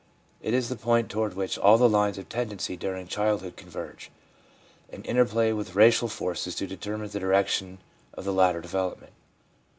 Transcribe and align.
It 0.41 0.55
is 0.55 0.67
the 0.69 0.75
point 0.75 1.11
toward 1.11 1.35
which 1.35 1.59
all 1.59 1.77
the 1.77 1.87
lines 1.87 2.17
of 2.17 2.27
tendency 2.27 2.75
during 2.75 3.05
childhood 3.05 3.55
converge, 3.55 4.09
and 4.91 5.05
interplay 5.05 5.51
with 5.53 5.75
racial 5.75 6.07
forces 6.07 6.55
to 6.55 6.65
determine 6.65 7.09
the 7.11 7.19
direction 7.19 7.77
of 8.15 8.23
the 8.25 8.33
later 8.33 8.61
development. 8.61 9.13